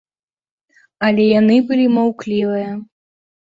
[1.09, 2.69] Але яны былі маўклівыя.